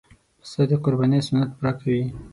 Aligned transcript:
پسه 0.41 0.61
د 0.69 0.71
قربانۍ 0.83 1.19
سنت 1.27 1.49
پوره 1.55 1.71
کوي. 1.79 2.03